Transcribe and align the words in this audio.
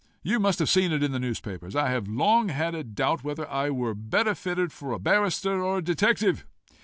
You 0.23 0.39
must 0.39 0.57
have 0.57 0.67
seen 0.67 0.91
it 0.91 1.03
in 1.03 1.11
the 1.11 1.19
newspapers. 1.19 1.75
I 1.75 1.91
have 1.91 2.07
long 2.07 2.49
had 2.49 2.73
a 2.73 2.83
doubt 2.83 3.23
whether 3.23 3.47
I 3.47 3.69
were 3.69 3.93
better 3.93 4.33
fitted 4.33 4.73
for 4.73 4.93
a 4.93 4.99
barrister 4.99 5.61
or 5.63 5.77
a 5.77 5.83
detective. 5.83 6.47